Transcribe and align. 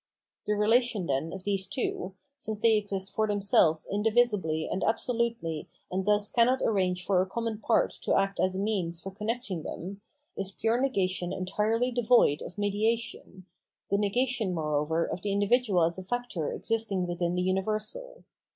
The 0.47 0.55
relation, 0.55 1.05
then, 1.05 1.31
of 1.31 1.43
these 1.43 1.67
two, 1.67 2.15
since 2.35 2.59
they 2.59 2.75
exist 2.75 3.13
for 3.13 3.27
themselves 3.27 3.85
indivisibly 3.87 4.67
and 4.67 4.83
absolutely 4.83 5.69
and 5.91 6.05
thus 6.07 6.31
cannot 6.31 6.59
arrange 6.63 7.05
for 7.05 7.21
a 7.21 7.27
common 7.27 7.59
part 7.59 7.91
to 8.01 8.15
act 8.15 8.39
as 8.39 8.55
a 8.55 8.59
means 8.59 8.99
for 8.99 9.11
con 9.11 9.27
necting 9.27 9.61
them, 9.61 10.01
is 10.35 10.49
pure 10.53 10.81
negation 10.81 11.31
entirely 11.31 11.91
devoid 11.91 12.41
of 12.41 12.57
media 12.57 12.97
tion, 12.97 13.45
the 13.91 13.97
negation, 13.99 14.55
moreover, 14.55 15.05
of 15.05 15.21
the 15.21 15.31
individual 15.31 15.83
as 15.83 15.99
a 15.99 16.03
factor 16.03 16.51
existing 16.51 17.05
within 17.05 17.35
the 17.35 17.43
universal. 17.43 18.23